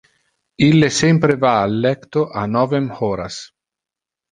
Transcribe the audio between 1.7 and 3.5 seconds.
lecto a novem horas.